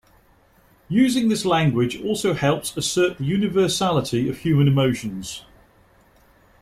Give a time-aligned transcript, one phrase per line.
[0.89, 5.45] Using this language also helps assert the universality of human emotions.